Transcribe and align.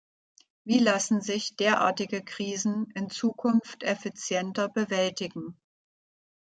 Wie 0.65 0.79
lassen 0.79 1.21
sich 1.21 1.55
derartige 1.57 2.23
Krisen 2.23 2.87
in 2.95 3.11
Zukunft 3.11 3.83
effizienter 3.83 4.67
bewältigen? 4.67 5.59